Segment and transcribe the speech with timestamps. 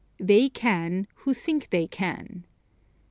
[0.19, 2.43] "They can who think they can."